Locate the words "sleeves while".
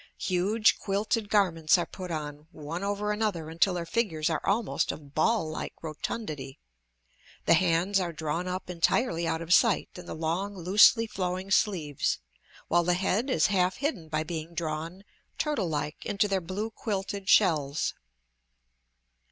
11.51-12.83